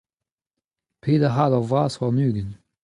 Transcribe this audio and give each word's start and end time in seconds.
peder 1.01 1.31
c'hador 1.35 1.65
vras 1.69 1.95
warn-ugent. 1.99 2.53